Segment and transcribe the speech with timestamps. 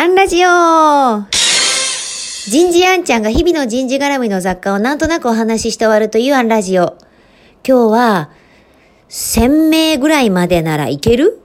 [0.00, 0.48] アンラジオ
[2.48, 6.96] 人事アンちゃんが日々の人事絡みの雑貨をなんとなくお話しして終わるというアンラジオ。
[7.66, 8.30] 今日は、
[9.08, 11.42] 1000名ぐらいまでならいける？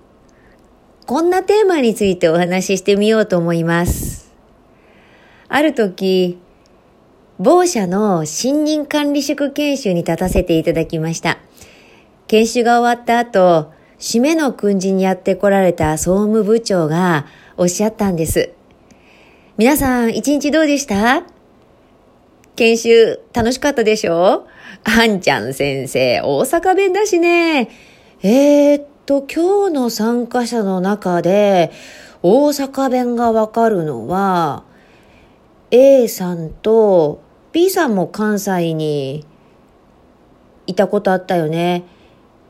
[1.07, 4.31] こんなテーマについてお話ししてみようと思います。
[5.49, 6.37] ある時、
[7.39, 11.39] 某社の新任管理職研修に立たせていただきました。
[12.27, 17.25] 研修が終わった後、締めの訓示にやってこられた総務部長が
[17.55, 18.51] おっしゃったんです。
[19.57, 21.23] 皆さん、一日どうでした？
[22.55, 24.47] 研修楽しかったでしょ？
[24.83, 27.69] あんちゃん先生、大阪弁だしね。
[28.23, 31.71] えー、っと、今日の参加者の中で、
[32.23, 34.63] 大阪弁がわかるのは、
[35.69, 39.27] A さんと B さんも関西に
[40.65, 41.83] いたことあったよね。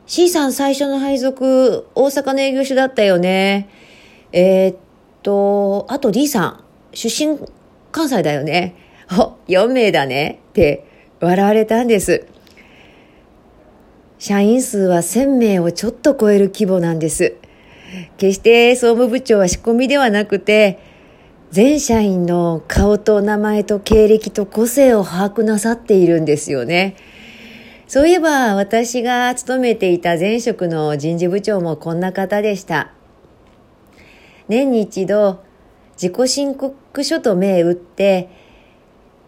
[0.06, 3.68] C さん最初の配属、大阪の営業所だったよね。
[4.32, 4.78] えー、っ
[5.24, 6.64] と、あと D さん、
[6.94, 7.40] 出身
[7.92, 8.76] 関西だよね。
[9.18, 10.40] お、4名だね。
[10.50, 10.86] って
[11.20, 12.26] 笑われたんです。
[14.20, 17.36] 社員数は1000名をちょっと超える規模なんです。
[18.18, 20.80] 決して総務部長は仕込みではなくて、
[21.52, 26.96] 全社員の顔と名前と経歴と個性を把握なさっているんですよね。
[27.88, 32.92] そういえば私が勤めていた前職の人事部長もこんな方でした。
[34.54, 35.44] 年に一度
[35.94, 38.30] 自己申告書と銘打って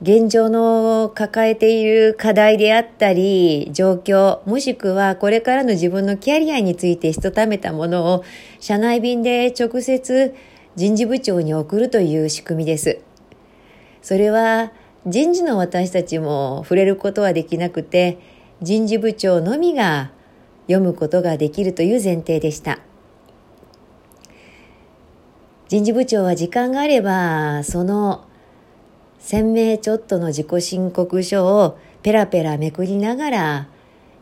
[0.01, 8.23] 現状の抱えている課題であったり状況もしくはこれからの自分のキャリアについてしたためたものを
[8.59, 10.35] 社内便で直接
[10.75, 12.99] 人事部長に送るという仕組みです。
[14.01, 14.73] それは
[15.07, 18.19] 人事の私たちも触れることはできなくて
[18.61, 20.11] 人事部長のみが
[20.67, 22.79] 読むことができるという前提でした。
[25.67, 28.25] 人事部長は時間があれば、その
[29.21, 33.67] 1000名ちょっとの自己申告書をペラペラめくりながら、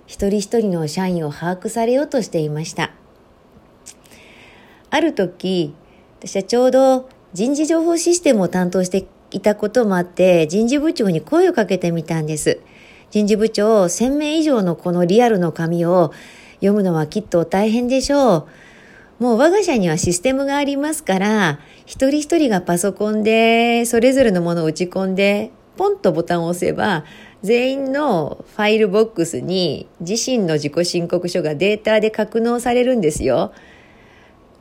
[0.07, 2.91] 一人一人の社員を把握されようとしていました。
[4.89, 5.75] ある時、
[6.19, 12.61] 私はちょうど人事情報システムを担当していたこともあって、人事部長に声をかけてみたんです。
[13.11, 16.13] 人事部長、1000名以上のこのリアルの紙を
[16.55, 18.47] 読むのはきっと大変でしょう。
[19.23, 27.05] もう我が社にはシステムがありますから、一人一人がパソコンでそれぞれのものを打ち込んで、ポンとボタンを押せば、
[27.41, 33.53] 全員のファイルボックスに自身の自己申告書がデータで格納されるんですよ。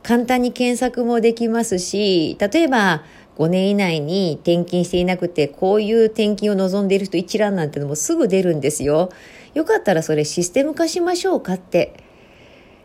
[0.01, 3.03] 簡単に検索もできますし、例えば
[3.37, 9.09] 5年以内に転勤していなくて、こういう転勤を望んでいる人一覧なんてのもすぐ出るんですよ。
[9.55, 12.02] よかったらそれシステム化しましょうかって。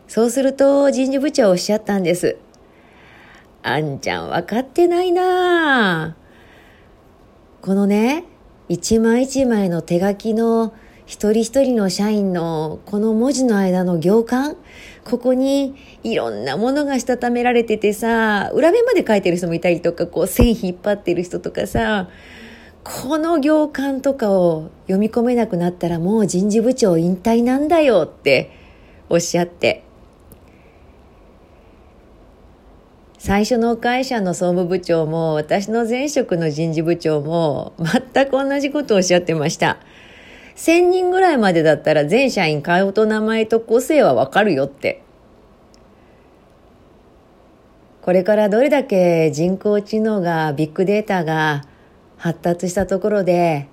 [0.09, 2.37] そうすると人事部長おっしゃったんです。
[3.61, 6.15] あんちゃん分かってないな
[7.61, 8.23] このね、
[8.69, 10.73] 一枚一枚の手書きの
[11.05, 14.57] 一人一人の社員のこの文字の間の行間、
[15.05, 22.09] ここにいろんなものがしたためられててさ、裏面まで書いてる人もいたりとか、こう線引っ張ってる人とかさ、
[22.83, 28.49] この行間とかを読み込めなくなったらもう人事部長引退なんだよって
[29.07, 29.83] おっしゃって。
[33.19, 39.77] 最初の会社の総務部長も私の前職の人事部長も全く同じことをおっしゃってました。
[40.55, 45.03] 1000人ぐらいまでだったら全社員顔と名前と個性はわかるよって。
[48.01, 51.63] これからどれだけ人工知能がビッグデータが
[52.15, 53.67] 発達したところで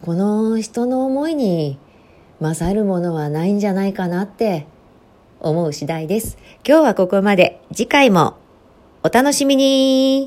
[0.00, 1.78] この人の思いに
[2.40, 4.66] 勝るものはないんじゃないかなって
[5.40, 6.38] 思う次第です。
[6.66, 7.60] 今日はここまで。
[7.74, 8.41] 次回も
[9.04, 10.26] お楽しみに。